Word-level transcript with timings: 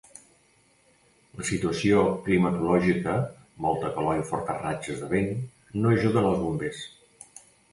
La 1.41 1.45
situació 1.49 1.99
climatològica, 2.29 3.13
molta 3.67 3.93
calor 3.99 4.23
i 4.23 4.27
fortes 4.31 4.59
ratxes 4.65 5.05
de 5.05 5.11
vent, 5.13 5.31
no 5.85 5.93
ajuden 5.99 6.31
als 6.33 6.43
bombers. 6.47 6.83